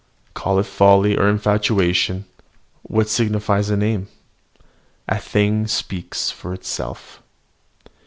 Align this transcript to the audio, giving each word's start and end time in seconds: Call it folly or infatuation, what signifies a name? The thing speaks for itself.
Call 0.33 0.57
it 0.57 0.65
folly 0.65 1.15
or 1.15 1.29
infatuation, 1.29 2.25
what 2.81 3.07
signifies 3.07 3.69
a 3.69 3.77
name? 3.77 4.07
The 5.07 5.19
thing 5.19 5.67
speaks 5.67 6.31
for 6.31 6.55
itself. 6.55 7.21